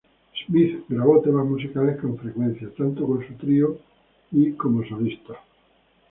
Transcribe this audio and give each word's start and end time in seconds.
Smith 0.47 0.83
grabó 0.89 1.21
temas 1.21 1.45
musicales 1.45 2.01
con 2.01 2.17
frecuencia, 2.17 2.73
tanto 2.75 3.05
con 3.05 3.23
su 3.27 3.35
trío 3.35 3.77
y 4.31 4.53
como 4.53 4.83
solista. 4.83 5.35